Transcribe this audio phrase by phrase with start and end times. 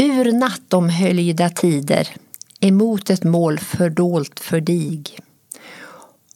[0.00, 2.08] Ur nattomhöljda tider
[2.60, 5.04] emot ett mål fördolt för dig.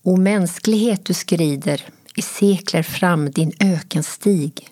[0.03, 4.69] O mänsklighet du skrider i sekler fram din ökenstig.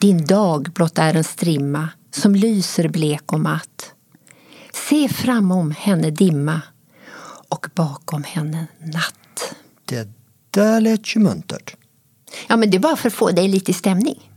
[0.00, 3.92] Din dag blott är en strimma som lyser blek och matt.
[4.72, 6.60] Se framom henne dimma
[7.48, 9.54] och bakom henne natt.
[9.84, 10.08] Det
[10.50, 11.76] där lät ju muntert.
[12.46, 14.30] Ja, men det är bara för att få dig lite i stämning.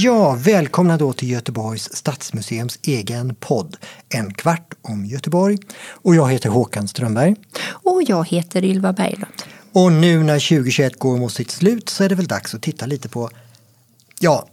[0.00, 3.76] Ja, välkomna då till Göteborgs stadsmuseums egen podd
[4.08, 5.58] En kvart om Göteborg.
[5.86, 7.36] Och jag heter Håkan Strömberg.
[7.68, 9.32] Och jag heter Ylva Berglund.
[9.72, 12.86] Och nu när 2021 går mot sitt slut så är det väl dags att titta
[12.86, 13.30] lite på,
[14.20, 14.48] ja,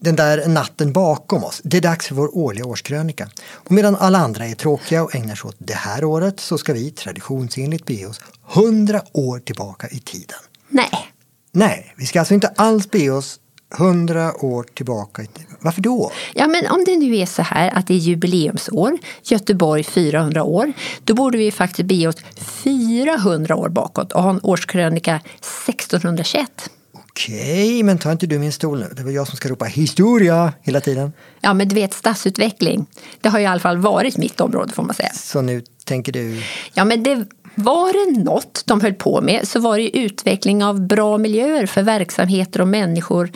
[0.00, 1.60] den där natten bakom oss.
[1.64, 3.28] Det är dags för vår årliga årskrönika.
[3.52, 6.72] Och medan alla andra är tråkiga och ägnar sig åt det här året så ska
[6.72, 8.20] vi traditionsenligt bege oss
[8.54, 10.38] 100 år tillbaka i tiden.
[10.68, 11.14] Nej,
[11.56, 13.40] Nej, vi ska alltså inte alls bege oss
[13.78, 15.56] 100 år tillbaka i tiden.
[15.60, 16.12] Varför då?
[16.34, 20.72] Ja, men om det nu är så här att det är jubileumsår, Göteborg 400 år,
[21.04, 25.20] då borde vi faktiskt bege oss 400 år bakåt och ha en årskrönika
[25.68, 26.70] 1621.
[27.16, 28.92] Okej, men ta inte du min stol nu.
[28.96, 31.12] Det var jag som ska ropa historia hela tiden.
[31.40, 32.86] Ja, men du vet stadsutveckling,
[33.20, 35.10] det har ju i alla fall varit mitt område får man säga.
[35.14, 36.42] Så nu tänker du...
[36.74, 40.64] Ja, men det var det något de höll på med så var det ju utveckling
[40.64, 43.30] av bra miljöer för verksamheter och människor.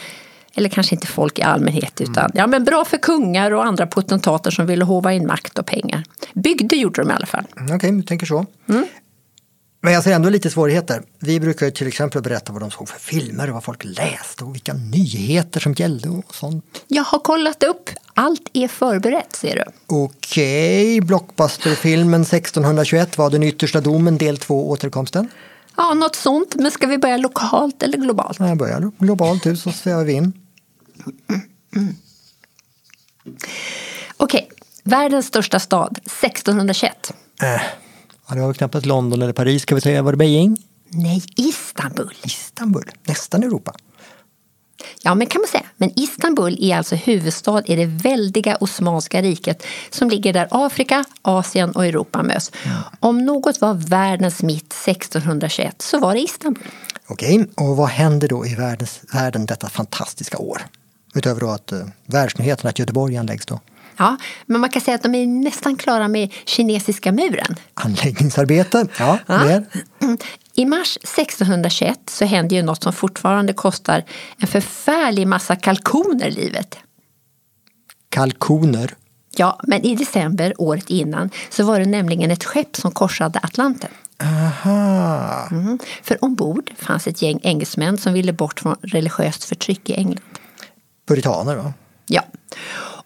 [0.55, 4.51] Eller kanske inte folk i allmänhet utan ja, men bra för kungar och andra potentater
[4.51, 6.03] som ville hova in makt och pengar.
[6.35, 7.45] Bygde gjorde de i alla fall.
[7.75, 8.47] Okej, du tänker så.
[9.81, 11.03] Men jag ser ändå lite svårigheter.
[11.19, 14.45] Vi brukar ju till exempel berätta vad de såg för filmer och vad folk läste
[14.45, 16.65] och vilka nyheter som gällde och sånt.
[16.89, 17.91] Jag har kollat upp.
[18.15, 19.65] Allt är förberett ser du.
[19.87, 25.29] Okej, blockbusterfilmen 1621 var den yttersta domen del 2 återkomsten.
[25.77, 26.55] Ja, något sånt.
[26.55, 28.39] Men ska vi börja lokalt eller globalt?
[28.41, 30.33] Jag börjar globalt ut så svävar vi in.
[34.17, 34.49] Okej,
[34.83, 37.13] världens största stad 1621.
[37.43, 37.61] Äh,
[38.29, 40.03] ja, det var knappast London eller Paris ska vi säga.
[40.03, 40.57] Var det Beijing?
[40.89, 42.15] Nej, Istanbul.
[42.25, 43.75] Istanbul, nästan Europa.
[45.03, 45.65] Ja, men kan man säga.
[45.77, 51.71] Men Istanbul är alltså huvudstad i det väldiga Osmanska riket som ligger där Afrika, Asien
[51.71, 52.53] och Europa möts.
[53.01, 56.67] Om något var världens mitt 1621 så var det Istanbul.
[57.07, 60.67] Okej, och vad händer då i världens, världen detta fantastiska år?
[61.15, 63.61] Utöver då att uh, världsnyheterna att Göteborg anläggs då.
[63.99, 64.17] Ja,
[64.47, 67.57] men man kan säga att de är nästan klara med kinesiska muren.
[67.75, 69.45] Anläggningsarbete, ja, Ja.
[69.45, 69.67] mer.
[70.55, 74.05] I mars 1621 så händer ju något som fortfarande kostar
[74.39, 76.79] en förfärlig massa kalkoner livet.
[78.09, 78.95] Kalkoner.
[79.37, 83.91] Ja, men i december året innan så var det nämligen ett skepp som korsade Atlanten.
[84.23, 85.49] Aha.
[85.51, 85.79] Mm.
[86.03, 90.21] För ombord fanns ett gäng engelsmän som ville bort från religiöst förtryck i England.
[91.09, 91.73] Puritaner va?
[92.07, 92.23] Ja.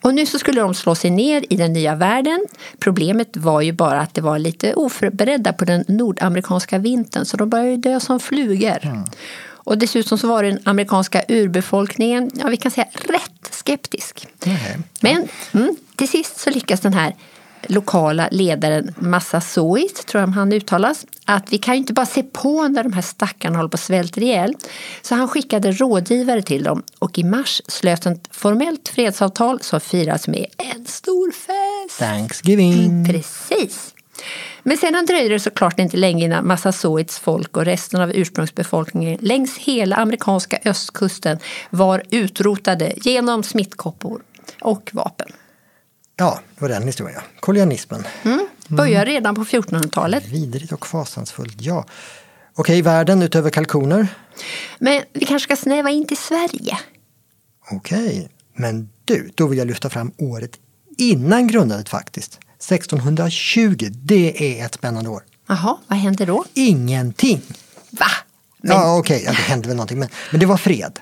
[0.02, 2.46] Och nu så skulle de slå sig ner i den nya världen.
[2.78, 7.50] Problemet var ju bara att det var lite oförberedda på den nordamerikanska vintern så de
[7.50, 9.04] började dö som flugor.
[9.64, 14.26] Och dessutom så var den amerikanska urbefolkningen, ja vi kan säga rätt skeptisk.
[14.44, 14.78] Nej.
[15.00, 17.14] Men mm, till sist så lyckas den här
[17.68, 22.68] lokala ledaren Massasoit, tror jag han uttalas, att vi kan ju inte bara se på
[22.68, 24.54] när de här stackarna håller på att svälta ihjäl.
[25.02, 30.28] Så han skickade rådgivare till dem och i mars slöt ett formellt fredsavtal som firas
[30.28, 31.98] med en stor fest.
[31.98, 33.06] Thanksgiving.
[33.08, 33.94] Precis.
[34.62, 39.58] Men sedan dröjde det såklart inte länge innan Massasoits folk och resten av ursprungsbefolkningen längs
[39.58, 41.38] hela amerikanska östkusten
[41.70, 44.22] var utrotade genom smittkoppor
[44.60, 45.28] och vapen.
[46.22, 47.20] Ja, det var den historien.
[47.40, 48.06] Kolonialismen.
[48.24, 48.46] Mm.
[48.68, 50.26] Började redan på 1400-talet.
[50.28, 51.86] Vidrigt och fasansfullt, ja.
[52.54, 54.06] Okej, världen utöver kalkoner.
[54.78, 56.78] Men vi kanske ska snäva in till Sverige.
[57.70, 60.50] Okej, men du, då vill jag lyfta fram året
[60.98, 62.38] innan grundandet faktiskt.
[62.58, 65.22] 1620, det är ett spännande år.
[65.48, 66.44] Jaha, vad händer då?
[66.54, 67.40] Ingenting.
[67.90, 68.06] Va?
[68.58, 71.00] Men Ja, okej, ja, det hände väl någonting, men, men det var fred.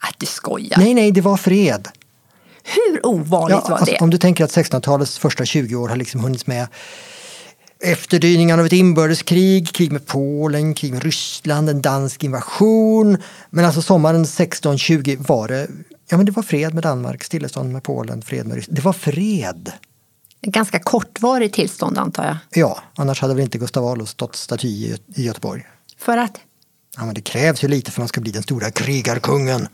[0.00, 0.78] att du skojar.
[0.78, 1.88] Nej, nej, det var fred.
[2.64, 4.00] Hur ovanligt Ja, var alltså, det?
[4.00, 6.66] om du tänker att 1600-talets första 20 år har liksom hunnits med
[7.84, 13.16] efterdyningarna av ett inbördeskrig, krig med Polen, krig med Ryssland, en dansk invasion.
[13.50, 15.68] Men alltså sommaren 1620 var det,
[16.08, 18.76] ja men det var fred med Danmark, stillestånd med Polen, fred med Ryssland.
[18.76, 19.72] Det var fred.
[20.46, 22.36] Ganska kortvarigt tillstånd antar jag.
[22.50, 25.66] Ja, annars hade väl inte Gustav Adolf stått staty i, Göteborg.
[25.98, 26.38] För att?
[26.96, 29.68] Ja, men det krävs ju lite för att man ska bli den stora krigarkungen.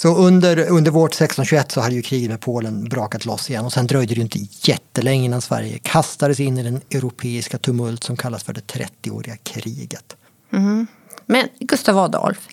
[0.00, 3.72] Så under, under vårt 1621 så hade ju kriget med Polen brakat loss igen och
[3.72, 8.44] sen dröjde det inte jättelänge innan Sverige kastades in i den europeiska tumult som kallas
[8.44, 10.16] för det 30-åriga kriget.
[11.26, 12.48] Men Gustav Adolf,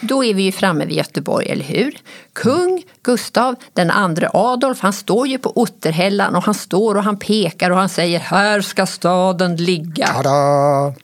[0.00, 1.98] då är vi ju framme vid Göteborg, eller hur?
[2.32, 7.18] Kung Gustav den andre Adolf, han står ju på Otterhällan och han står och han
[7.18, 10.06] pekar och han säger här ska staden ligga.
[10.06, 10.94] Tada!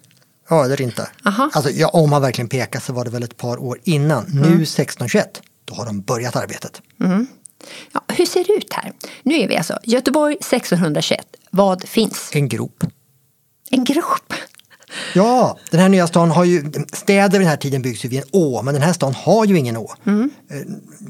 [0.48, 1.08] Ja, eller inte.
[1.24, 1.50] Aha.
[1.52, 4.24] Alltså, ja, om man verkligen pekar så var det väl ett par år innan.
[4.28, 6.82] Nu 1621, då har de börjat arbetet.
[7.92, 8.92] Ja, hur ser det ut här?
[9.22, 11.26] Nu är vi alltså Göteborg 1621.
[11.50, 12.30] Vad finns?
[12.32, 12.84] En grop.
[13.70, 14.34] En grop.
[15.14, 18.18] Ja, den här nya stan har ju, städer vid den här tiden byggs ju vid
[18.18, 19.94] en å, men den här stan har ju ingen å.
[20.06, 20.60] Eh,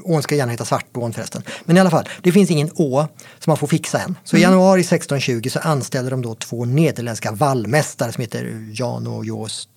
[0.03, 1.43] Ån ska gärna heta Svartån förresten.
[1.65, 3.07] Men i alla fall, det finns ingen å
[3.39, 4.17] som man får fixa än.
[4.23, 9.25] Så i januari 1620 så anställer de då två nederländska vallmästare som heter Jan och
[9.25, 9.69] Joost.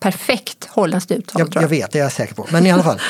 [0.00, 2.46] Perfekt holländskt uttal Jag, tror jag vet, det är jag säker på.
[2.50, 3.00] Men i alla fall,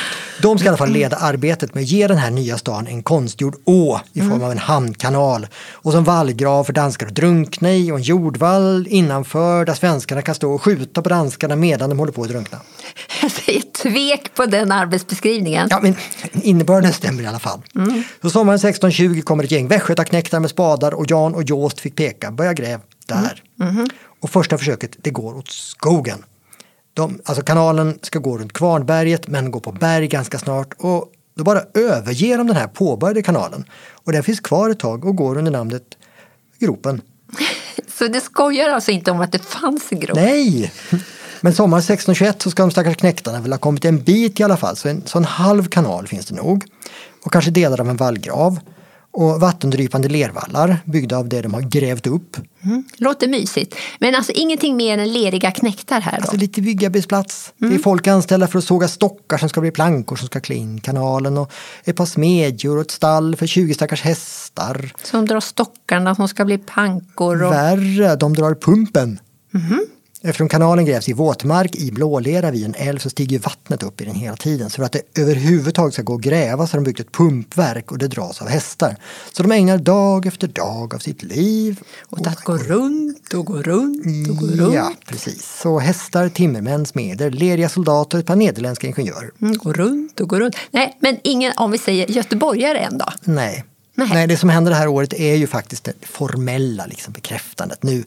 [0.43, 3.03] de ska i alla fall leda arbetet med att ge den här nya stan en
[3.03, 5.47] konstgjord å i form av en hamnkanal.
[5.73, 10.35] Och som vallgrav för danskar att drunkna i och en jordvall innanför där svenskarna kan
[10.35, 12.59] stå och skjuta på danskarna medan de håller på att drunkna.
[13.23, 15.69] Jag säger tvek på den arbetsbeskrivningen.
[15.71, 15.97] Ja, men
[16.33, 17.61] innebörden stämmer i alla fall.
[18.23, 22.31] Så sommaren 1620 kommer ett gäng västgötaknektar med spadar och Jan och Joost fick peka,
[22.31, 23.43] börja gräv där.
[24.21, 26.25] Och första försöket, det går åt skogen.
[27.01, 31.45] De, alltså kanalen ska gå runt Kvarnberget men går på berg ganska snart och då
[31.45, 33.65] bara överger de den här påbörjade kanalen.
[33.91, 35.83] Och den finns kvar ett tag och går under namnet
[36.59, 37.03] Gropen.
[37.99, 40.17] Så det skojar alltså inte om att det fanns en grop?
[40.17, 40.73] Nej!
[41.41, 44.57] Men sommaren 1621 så ska de stackars knektarna väl ha kommit en bit i alla
[44.57, 46.65] fall, så en, så en halv kanal finns det nog.
[47.25, 48.59] Och kanske delar av en vallgrav.
[49.13, 52.37] Och vattendrypande lervallar byggda av det de har grävt upp.
[52.63, 52.85] Mm.
[52.97, 53.75] Låter mysigt.
[53.99, 56.23] Men alltså ingenting mer än leriga knäktar här då?
[56.23, 57.53] Alltså lite byggarbetsplats.
[57.57, 60.55] Det är folk anställda för att såga stockar som ska bli plankor som ska klä
[60.55, 61.39] in kanalen.
[61.39, 61.53] Och
[61.85, 64.93] ett par smedjor och ett stall för 20 stackars hästar.
[65.03, 67.53] Som drar stockarna som ska bli pankor och...
[67.53, 69.19] Värre, de drar pumpen.
[70.23, 74.05] Eftersom kanalen grävs i våtmark i blålera vid en älv så stiger vattnet upp i
[74.05, 74.71] den hela tiden.
[74.71, 77.93] Så för att det överhuvudtaget ska gå att gräva så har de byggt ett pumpverk
[77.93, 78.97] och det dras av hästar.
[79.33, 83.63] Så de ägnar dag efter dag av sitt liv Och att gå runt och gå
[83.63, 84.75] runt och gå runt.
[84.75, 85.61] Ja, precis.
[85.63, 89.31] Så hästar, timmermän, smeder, leriga soldater ett par nederländska ingenjörer.
[89.43, 90.57] Mm, gå runt och gå runt.
[90.71, 93.07] Nej, men ingen, om vi säger göteborgare än då?
[93.25, 93.65] Nej.
[93.95, 94.09] Nej.
[94.13, 97.83] Nej, det som händer det här året är ju faktiskt det formella liksom, bekräftandet.
[97.83, 98.05] Nu,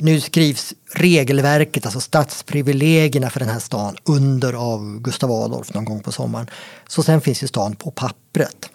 [0.00, 6.00] nu skrivs regelverket, alltså stadsprivilegierna för den här stan under av Gustav Adolf någon gång
[6.00, 6.46] på sommaren.
[6.88, 8.70] Så sen finns ju stan på pappret.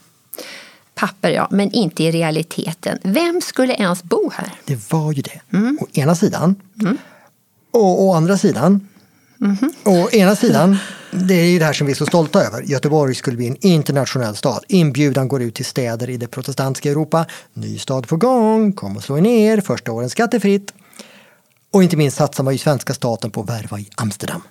[0.95, 2.99] Papper ja, men inte i realiteten.
[3.03, 4.53] Vem skulle ens bo här?
[4.65, 5.41] Det var ju det.
[5.79, 6.55] Å ena sidan.
[7.71, 8.87] Och å andra sidan.
[9.83, 10.77] Å ena sidan,
[11.11, 12.61] det är ju det här som vi är så stolta över.
[12.61, 14.63] Göteborg skulle bli en internationell stad.
[14.67, 17.25] Inbjudan går ut till städer i det protestantiska Europa.
[17.53, 20.73] Ny stad på gång, kom och slå er ner, första åren skattefritt.
[21.75, 24.41] Och inte minst satsar man ju svenska staten på att värva i Amsterdam.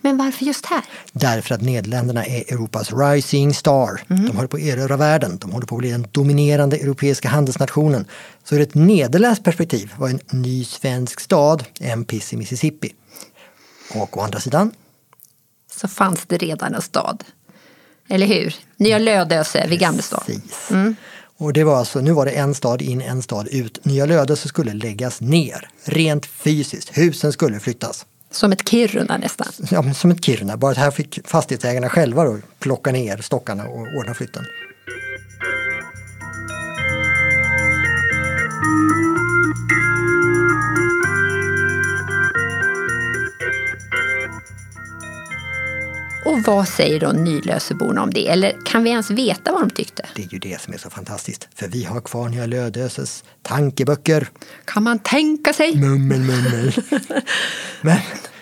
[0.00, 0.84] Men varför just här?
[1.12, 4.00] Därför att Nederländerna är Europas rising star.
[4.08, 5.38] De håller på att erövra världen.
[5.40, 8.04] De håller på att bli den dominerande europeiska handelsnationen.
[8.44, 12.94] Så ur ett nederländskt perspektiv var en ny svensk stad en piss i Mississippi.
[13.94, 14.70] Och å andra sidan,
[15.76, 17.24] Så fanns det redan en stad.
[18.08, 18.54] Eller hur?
[18.76, 20.22] Nya Lödöse vid Gamlestad.
[20.26, 20.68] precis.
[21.38, 23.84] Och det var alltså, nu var det en stad in, en stad ut.
[23.84, 26.98] Nya Lödöse skulle läggas ner, rent fysiskt.
[26.98, 28.06] Husen skulle flyttas.
[28.30, 29.46] Som ett Kiruna nästan.
[29.70, 33.86] Ja, som ett Kiruna, bara att här fick fastighetsägarna själva då plocka ner stockarna och
[33.98, 34.44] ordna flytten.
[46.26, 48.28] Och vad säger då Nylöseborna om det?
[48.28, 50.06] Eller kan vi ens veta vad de tyckte?
[50.14, 51.48] Det är ju det som är så fantastiskt.
[51.54, 54.28] För vi har kvar Nya Lödöses tankeböcker.
[54.64, 55.76] Kan man tänka sig?
[55.76, 56.72] Mummel, mummel.
[57.80, 57.98] men,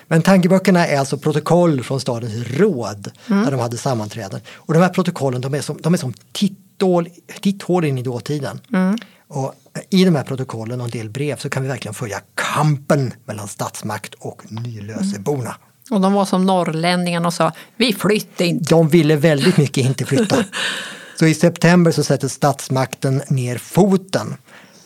[0.07, 4.41] men tankeböckerna är alltså protokoll från stadens råd där de hade sammanträden.
[4.53, 7.09] Och de här protokollen de är som, de är som titthål,
[7.41, 8.59] titthål in i dåtiden.
[9.27, 9.53] Och
[9.89, 13.47] I de här protokollen och en del brev så kan vi verkligen följa kampen mellan
[13.47, 15.55] statsmakt och Nylöseborna.
[15.91, 18.69] Och de var som norrlänningarna och sa vi flyttar inte.
[18.69, 20.43] De ville väldigt mycket inte flytta.
[21.19, 24.35] Så i september så sätter statsmakten ner foten.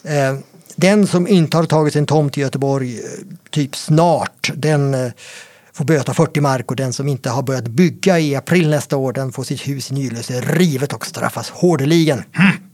[0.03, 0.37] Eh,
[0.75, 3.03] Den som inte har tagit sin tomt i Göteborg eh,
[3.49, 5.11] typ snart, den eh,
[5.73, 9.13] får böta 40 mark och den som inte har börjat bygga i april nästa år,
[9.13, 12.23] den får sitt hus i Nylöse rivet och straffas hårdeligen.
[12.35, 12.59] Okej,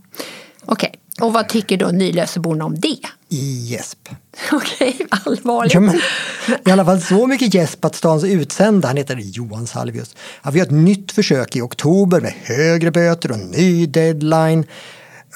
[1.21, 2.99] Och vad tycker då Nylöseborna om det?
[3.29, 4.09] I gäsp.
[4.51, 5.73] Okej, allvarligt.
[5.73, 5.99] Ja, men,
[6.65, 10.59] I alla fall så mycket gäsp att stans utsända, han heter Johan Salvius, ja, vi
[10.59, 14.65] har ett nytt försök i oktober med högre böter och ny deadline.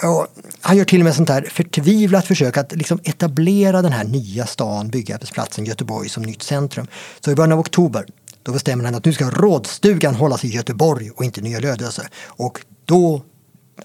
[0.03, 0.27] Och
[0.61, 4.45] han gör till och med sånt här förtvivlat försök att liksom etablera den här nya
[4.45, 6.87] stan, byggarbetsplatsen Göteborg som nytt centrum.
[7.19, 8.05] Så i början av oktober
[8.43, 12.07] då bestämmer han att nu ska rådstugan hållas i Göteborg och inte Nya Lödöse.
[12.25, 13.21] Och då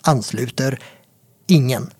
[0.02, 0.78] ansluter
[1.46, 1.90] ingen.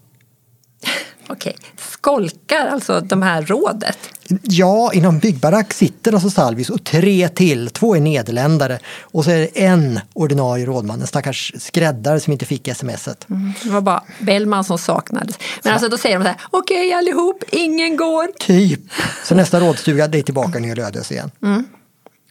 [1.29, 3.99] Okej, skolkar alltså de här rådet?
[4.43, 7.71] Ja, inom Byggbarack sitter alltså Salvis och tre till.
[7.71, 12.47] Två är nederländare och så är det en ordinarie rådman, en stackars skräddare som inte
[12.47, 13.27] fick smset.
[13.31, 15.39] Mm, det var bara Bellman som saknades.
[15.63, 18.27] Men alltså då säger de så här, okej okay, allihop, ingen går.
[18.39, 18.81] Typ.
[19.25, 21.31] Så nästa rådstuga, det är tillbaka Nya Lödöse igen.
[21.43, 21.65] Mm.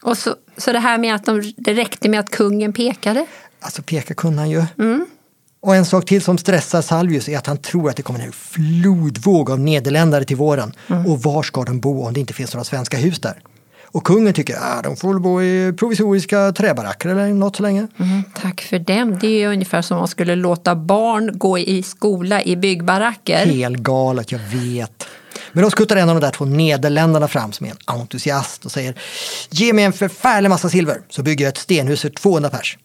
[0.02, 3.26] Och så, så det här med att de, det räckte med att kungen pekade?
[3.60, 4.64] Alltså peka kunde han ju.
[4.78, 5.06] Mm.
[5.64, 8.32] Och en sak till som stressar Salvius är att han tror att det kommer en
[8.32, 10.72] flodvåg av nederländare till våren.
[10.86, 11.06] Mm.
[11.06, 13.38] Och var ska de bo om det inte finns några svenska hus där?
[13.84, 17.86] Och kungen tycker att ah, de får bo i provisoriska träbaracker eller något så länge.
[17.98, 19.18] Mm, tack för dem.
[19.20, 23.46] Det är ungefär som om man skulle låta barn gå i skola i byggbaracker.
[23.46, 25.06] Helt galet, jag vet.
[25.52, 28.72] Men då skuttar en av de där två nederländarna fram som är en entusiast och
[28.72, 28.94] säger
[29.50, 32.78] Ge mig en förfärlig massa silver så bygger jag ett stenhus för 200 pers.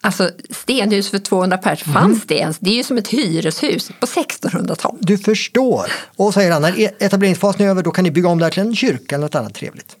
[0.00, 2.20] Alltså stenhus för 200 pers, fanns mm.
[2.26, 2.58] det ens?
[2.58, 5.00] Det är ju som ett hyreshus på 1600-talet.
[5.00, 5.92] Du förstår.
[6.16, 8.50] Och säger han, när e- etableringsfasen är över då kan ni bygga om det här
[8.50, 9.96] till en kyrka eller något annat trevligt.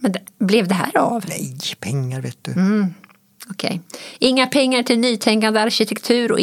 [0.00, 1.24] Men det, blev det här av?
[1.28, 2.52] Nej, pengar vet du.
[2.52, 2.94] Mm.
[3.50, 3.78] Okay.
[4.18, 6.38] Inga pengar till nytänkande arkitektur och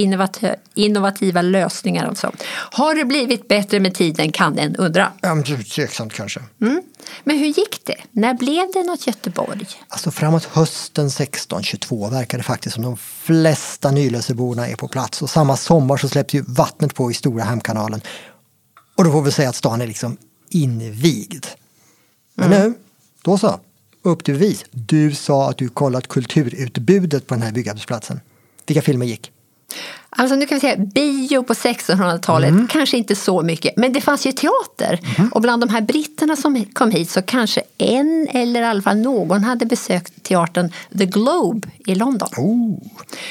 [0.74, 2.32] innovativa lösningar alltså.
[2.50, 5.12] Har det blivit bättre med tiden kan en undra.
[5.22, 5.44] Ja,
[5.76, 6.40] tveksamt kanske.
[6.62, 6.84] Mm.
[7.24, 7.96] Men hur gick det?
[8.12, 9.68] När blev det något Göteborg?
[9.88, 15.30] Alltså framåt hösten 1622 verkar det faktiskt som de flesta Nylöseborna är på plats och
[15.30, 18.02] samma sommar så släpps ju vattnet på i Stora Hamnkanalen.
[18.98, 20.18] Och då får vi säga att stan är liksom
[20.50, 21.46] invigd.
[22.36, 22.70] Men mm.
[22.70, 22.78] nu,
[23.22, 23.60] då så
[24.10, 24.66] upp till bevis.
[24.72, 28.20] Du sa att du kollat kulturutbudet på den här byggarbetsplatsen.
[28.66, 29.32] Vilka filmer gick?
[30.10, 32.68] Alltså nu kan vi säga bio på 1600-talet, mm.
[32.68, 33.78] kanske inte så mycket.
[33.78, 35.00] Men det fanns ju teater.
[35.18, 35.32] Mm.
[35.32, 38.98] Och bland de här britterna som kom hit så kanske en eller i alla fall
[38.98, 42.30] någon hade besökt teatern The Globe i London.
[42.38, 42.80] Oh.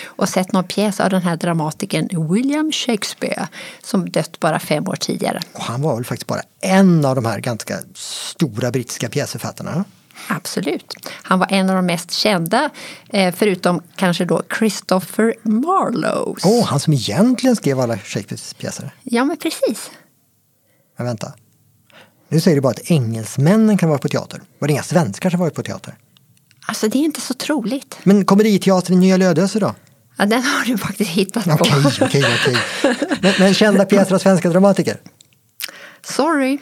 [0.04, 3.46] Och sett någon pjäs av den här dramatikern William Shakespeare
[3.82, 5.40] som dött bara fem år tidigare.
[5.52, 9.84] Och han var väl faktiskt bara en av de här ganska stora brittiska pjäsförfattarna?
[10.28, 10.94] Absolut.
[11.08, 12.70] Han var en av de mest kända,
[13.08, 16.40] eh, förutom kanske då Christopher Marlowe.
[16.44, 18.94] Åh, oh, han som egentligen skrev alla Shakespeares pjäser?
[19.02, 19.90] Ja, men precis.
[20.96, 21.32] Men vänta.
[22.28, 24.42] Nu säger du bara att engelsmännen kan vara på teater.
[24.58, 25.94] Var det inga svenskar som varit på teater?
[26.66, 27.98] Alltså, det är inte så troligt.
[28.02, 29.74] Men komediteatern i Nya Lödöse då?
[30.16, 31.52] Ja, den har du faktiskt hittat på.
[31.52, 32.56] Okej, okej, okej.
[33.20, 35.00] Men, men kända pjäser av svenska dramatiker?
[36.02, 36.58] Sorry.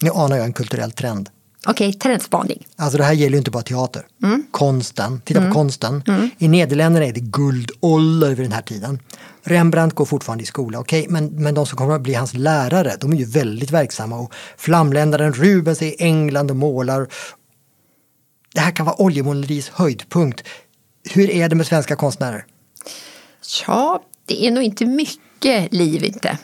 [0.00, 1.30] Nu anar jag en kulturell trend.
[1.66, 2.66] Okej, okay, trendspaning.
[2.76, 4.06] Alltså det här gäller ju inte bara teater.
[4.22, 4.46] Mm.
[4.50, 5.52] Konsten, titta mm.
[5.52, 6.02] på konsten.
[6.06, 6.30] Mm.
[6.38, 9.00] I Nederländerna är det guldålder vid den här tiden.
[9.42, 12.34] Rembrandt går fortfarande i skola, okej, okay, men, men de som kommer att bli hans
[12.34, 14.18] lärare, de är ju väldigt verksamma.
[14.18, 17.08] Och flamländaren Rubens är i England och målar.
[18.54, 20.44] Det här kan vara oljemåleris höjdpunkt.
[21.10, 22.44] Hur är det med svenska konstnärer?
[23.66, 26.38] Ja, det är nog inte mycket liv inte.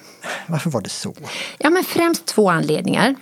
[0.46, 1.14] Varför var det så?
[1.58, 3.14] Ja, men främst två anledningar.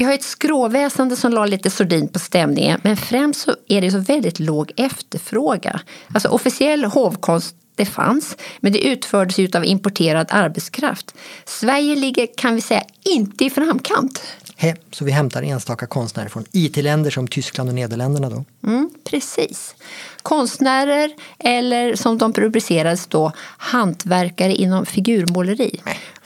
[0.00, 3.90] Vi har ett skråväsende som la lite sordin på stämningen men främst så är det
[3.90, 5.78] så väldigt låg efterfrågan.
[6.14, 11.14] Alltså officiell hovkonst det fanns, men det utfördes ju av importerad arbetskraft.
[11.44, 14.22] Sverige ligger, kan vi säga, inte i framkant.
[14.56, 18.44] He, så vi hämtar enstaka konstnärer från IT-länder som Tyskland och Nederländerna då?
[18.66, 19.74] Mm, precis.
[20.22, 25.80] Konstnärer eller som de rubricerades då, hantverkare inom figurmåleri.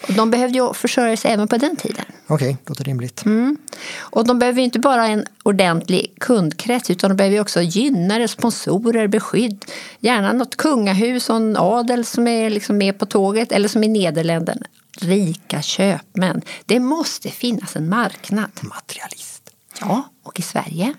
[0.09, 2.05] De behövde ju försörja sig även på den tiden.
[2.27, 3.25] Okej, okay, låter rimligt.
[3.25, 3.57] Mm.
[3.99, 9.65] Och de behöver inte bara en ordentlig kundkrets utan de behöver också gynnare, sponsorer, beskydd.
[9.99, 13.89] Gärna något kungahus och en adel som är liksom med på tåget eller som i
[13.89, 14.67] Nederländerna.
[15.01, 16.43] Rika köpmän.
[16.67, 18.51] Det måste finnas en marknad.
[18.61, 19.51] Materialist.
[19.81, 20.95] Ja, och i Sverige?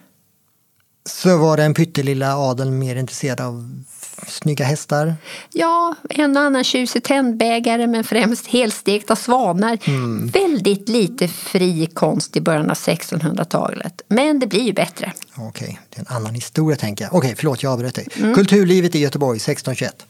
[1.09, 3.83] Så var den pyttelilla adeln mer intresserad av
[4.27, 5.15] snygga hästar?
[5.53, 9.77] Ja, en och annan tjusig tändbägare men främst helstekta svanar.
[9.87, 10.27] Mm.
[10.27, 14.01] Väldigt lite fri konst i början av 1600-talet.
[14.07, 15.13] Men det blir ju bättre.
[15.35, 17.13] Okej, okay, det är en annan historia tänker jag.
[17.13, 18.07] Okej, okay, förlåt jag avbröt dig.
[18.15, 18.33] Mm.
[18.35, 20.05] Kulturlivet i Göteborg 1621.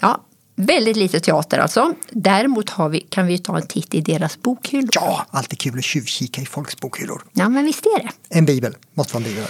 [0.00, 0.20] Ja,
[0.54, 1.94] Väldigt lite teater alltså.
[2.10, 4.90] Däremot har vi, kan vi ta en titt i deras bokhyllor.
[4.94, 7.24] Ja, alltid kul att tjuvkika i folks bokhyllor.
[7.32, 8.10] Ja, men visst är det.
[8.28, 9.44] En bibel, måste vara en bibel.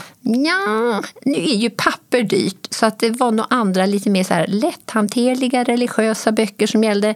[0.46, 4.34] Ja, nu är ju papper dyrt så att det var nog andra lite mer så
[4.34, 7.14] här lätthanterliga religiösa böcker som gällde.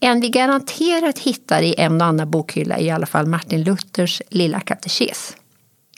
[0.00, 4.22] En vi garanterat hittar i en och annan bokhylla är i alla fall Martin Luthers
[4.28, 5.36] Lilla katekes.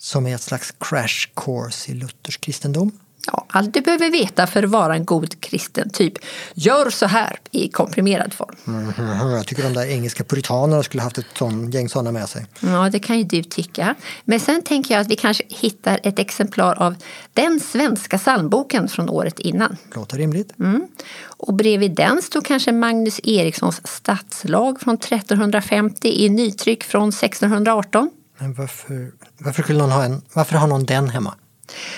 [0.01, 2.93] Som är ett slags crash course i Luthers kristendom.
[3.27, 5.91] Ja, allt du behöver veta för att vara en god kristen.
[5.91, 6.15] Typ,
[6.55, 8.55] gör så här i komprimerad form.
[8.65, 12.47] Mhm, Jag tycker de där engelska puritanerna skulle haft ett sån, gäng sådana med sig.
[12.61, 13.95] Ja, det kan ju du tycka.
[14.25, 16.95] Men sen tänker jag att vi kanske hittar ett exemplar av
[17.35, 19.77] den svenska psalmboken från året innan.
[19.95, 20.53] Låter rimligt.
[20.59, 20.87] Mm.
[21.23, 28.11] Och bredvid den står kanske Magnus Erikssons stadslag från 1350 i nytryck från 1618.
[28.39, 31.35] Men varför, varför, skulle någon ha en, varför har någon den hemma?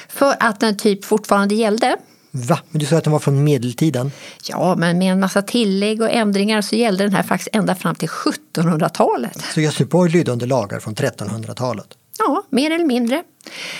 [0.08, 1.96] För att den typ fortfarande gällde.
[2.30, 2.58] Va?
[2.70, 4.12] Men du sa att den var från medeltiden?
[4.48, 7.94] Ja, men med en massa tillägg och ändringar så gällde den här faktiskt ända fram
[7.94, 9.44] till 1700-talet.
[9.54, 11.86] Så Göteborg lydde under lagar från 1300-talet?
[12.18, 13.22] Ja, mer eller mindre.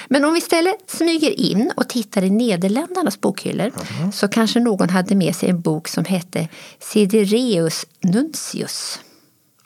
[0.08, 3.72] Men om vi istället smyger in och tittar i Nederländernas bokhyllor
[4.12, 6.49] så kanske någon hade med sig en bok som hette
[6.80, 9.00] Sidereus Nuncius.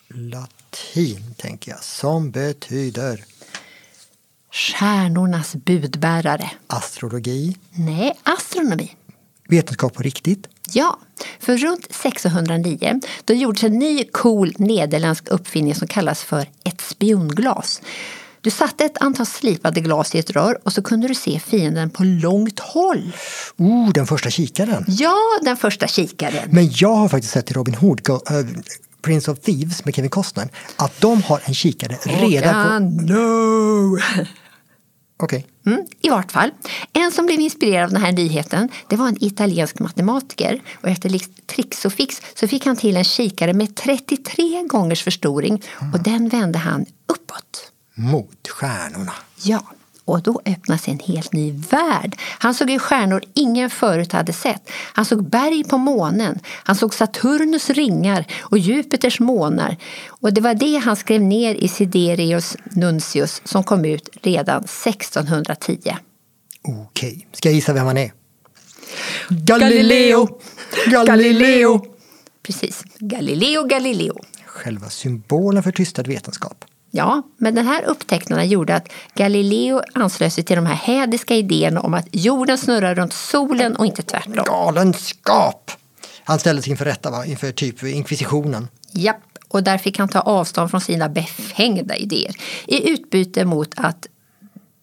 [0.08, 3.24] Latin, tänker jag, som betyder
[4.56, 6.50] Stjärnornas budbärare.
[6.66, 8.90] astrologi, Nej, astronomi.
[9.48, 10.48] vetenskap på riktigt.
[10.72, 10.98] Ja,
[11.40, 17.82] för runt 1609 då gjordes en ny cool nederländsk uppfinning som kallas för ett spionglas.
[18.40, 21.90] Du satte ett antal slipade glas i ett rör och så kunde du se fienden
[21.90, 23.12] på långt håll.
[23.56, 24.84] Oh, den första kikaren!
[24.88, 26.48] Ja, den första kikaren.
[26.50, 28.16] Men jag har faktiskt sett i Robin Hood, äh,
[29.02, 33.02] Prince of Thieves med Kevin Costner, att de har en kikare redan på...
[33.02, 33.98] No!
[35.18, 35.46] Okej.
[35.66, 36.50] Mm, I vart fall,
[36.92, 41.20] en som blev inspirerad av den här nyheten det var en italiensk matematiker och efter
[41.46, 46.28] tricks och fix så fick han till en kikare med 33 gångers förstoring och den
[46.28, 47.72] vände han uppåt.
[47.94, 49.12] Mot stjärnorna.
[49.42, 49.64] Ja,
[50.06, 52.16] och då öppnas en helt ny värld.
[52.38, 54.70] Han såg ju stjärnor ingen förut hade sett.
[54.92, 56.38] Han såg berg på månen.
[56.46, 59.76] Han såg Saturnus ringar och Jupiters månar.
[60.06, 65.96] Och det var det han skrev ner i Siderius Nuncius som kom ut redan 1610.
[66.62, 68.12] Okej, ska jag gissa vem han är?
[69.28, 70.40] Galileo!
[70.86, 71.86] Galileo!
[72.42, 74.20] Precis, Galileo Galileo.
[74.46, 76.64] Själva symbolen för tystad vetenskap.
[76.90, 81.80] Ja, men den här upptäckten gjorde att Galileo anslöt sig till de här hädiska idéerna
[81.80, 84.44] om att jorden snurrar runt solen och inte tvärtom.
[84.46, 85.70] Galenskap!
[86.24, 87.26] Han ställdes inför rätta, va?
[87.26, 88.68] inför typ inkvisitionen.
[88.92, 92.34] Japp, och där fick han ta avstånd från sina befängda idéer
[92.66, 94.06] i utbyte mot att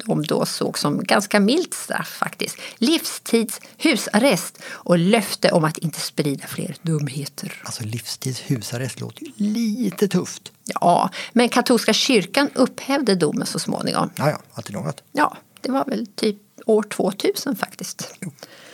[0.06, 2.58] de då såg som ganska milt straff faktiskt.
[2.78, 7.62] Livstids husarrest och löfte om att inte sprida fler dumheter.
[7.64, 10.52] Alltså livstids husarrest låter ju lite tufft.
[10.66, 14.10] Ja, men katolska kyrkan upphävde domen så småningom.
[14.16, 15.04] Ja, ja, alltid något.
[15.12, 18.14] Ja, det var väl typ år 2000 faktiskt.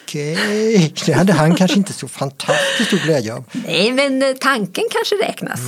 [0.04, 3.44] Okej, det hade han kanske inte så fantastiskt stor glädje av.
[3.52, 5.60] Nej, men eh, tanken kanske räknas.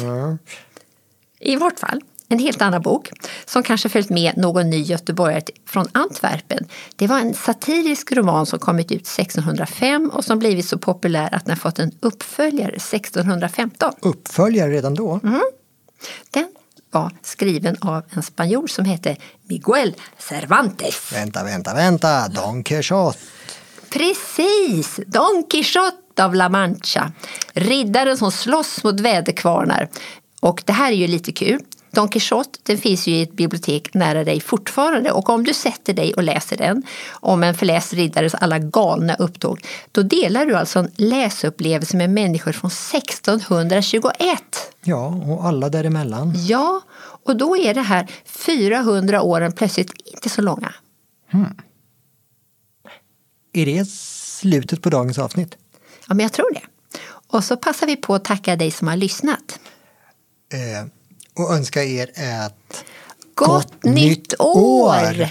[1.39, 3.11] I vart fall, en helt annan bok
[3.45, 6.67] som kanske följt med någon ny göteborgare från Antwerpen.
[6.95, 11.45] Det var en satirisk roman som kommit ut 1605 och som blivit så populär att
[11.45, 13.93] den fått en uppföljare 1615.
[14.01, 15.19] Uppföljare redan då?
[16.31, 16.47] Den
[16.91, 19.15] var skriven av en spanjor som hette
[19.47, 21.13] Miguel Cervantes.
[21.13, 22.27] Vänta, vänta, vänta.
[22.27, 23.19] Don Quixote.
[23.89, 24.99] Precis!
[25.07, 27.11] Don Quijote av La Mancha.
[27.53, 29.89] Riddaren som slåss mot väderkvarnar.
[30.39, 31.61] Och det här är ju lite kul.
[31.91, 35.93] Don Quijote den finns ju i ett bibliotek nära dig fortfarande och om du sätter
[35.93, 40.79] dig och läser den om en förläst riddares alla galna upptåg då delar du alltså
[40.79, 44.41] en läsupplevelse med människor från 1621.
[44.83, 46.33] Ja, och alla däremellan.
[46.47, 46.81] Ja,
[47.23, 50.73] och då är det här 400 åren plötsligt inte så långa.
[53.53, 55.57] Är det slutet på dagens avsnitt?
[56.07, 56.61] Ja, men jag tror det.
[57.27, 59.59] Och så passar vi på att tacka dig som har lyssnat.
[60.53, 60.87] Eh,
[61.33, 62.85] och önska er ett
[63.35, 65.21] gott, gott nytt år!
[65.21, 65.29] år.